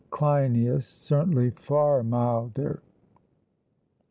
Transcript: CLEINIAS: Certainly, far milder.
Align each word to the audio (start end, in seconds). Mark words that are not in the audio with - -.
CLEINIAS: 0.09 0.87
Certainly, 0.87 1.51
far 1.51 2.01
milder. 2.01 2.81